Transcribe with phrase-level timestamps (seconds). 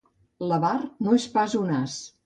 [0.51, 0.73] L'avar
[1.09, 2.05] no és pas un as.